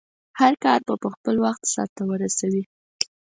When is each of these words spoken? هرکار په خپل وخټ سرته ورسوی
هرکار 0.39 0.79
په 1.03 1.07
خپل 1.15 1.35
وخټ 1.43 1.63
سرته 1.75 2.01
ورسوی 2.05 2.63